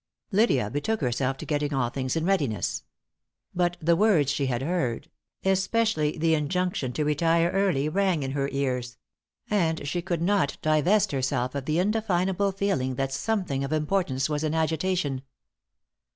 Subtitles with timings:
[0.31, 2.81] Lydia betook herself to getting all things in readiness.
[3.53, 5.11] But the words she had heard,
[5.45, 8.97] especially the injunction to retire early, rang in her ears;
[9.47, 14.43] and she could not divest herself of the indefinable feeling that something of importance was
[14.43, 15.21] in agitation.